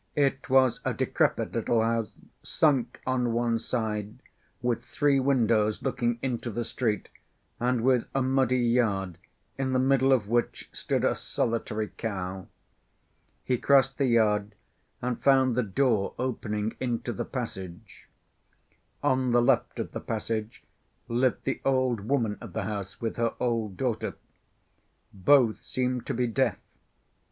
It 0.15 0.49
was 0.49 0.79
a 0.83 0.95
decrepit 0.95 1.51
little 1.51 1.83
house, 1.83 2.15
sunk 2.41 2.99
on 3.05 3.33
one 3.33 3.59
side, 3.59 4.17
with 4.59 4.83
three 4.83 5.19
windows 5.19 5.83
looking 5.83 6.17
into 6.23 6.49
the 6.49 6.65
street, 6.65 7.09
and 7.59 7.81
with 7.81 8.07
a 8.15 8.21
muddy 8.23 8.57
yard, 8.61 9.19
in 9.59 9.73
the 9.73 9.77
middle 9.79 10.11
of 10.11 10.27
which 10.27 10.71
stood 10.73 11.03
a 11.05 11.13
solitary 11.13 11.87
cow. 11.89 12.47
He 13.43 13.59
crossed 13.59 13.99
the 13.99 14.07
yard 14.07 14.55
and 15.03 15.21
found 15.21 15.53
the 15.55 15.61
door 15.61 16.15
opening 16.17 16.75
into 16.79 17.13
the 17.13 17.23
passage. 17.23 18.09
On 19.03 19.33
the 19.33 19.39
left 19.43 19.77
of 19.79 19.91
the 19.91 20.01
passage 20.01 20.63
lived 21.09 21.43
the 21.43 21.61
old 21.63 22.01
woman 22.09 22.39
of 22.41 22.53
the 22.53 22.63
house 22.63 22.99
with 22.99 23.17
her 23.17 23.35
old 23.39 23.77
daughter. 23.77 24.15
Both 25.13 25.61
seemed 25.61 26.07
to 26.07 26.15
be 26.15 26.25
deaf. 26.25 26.57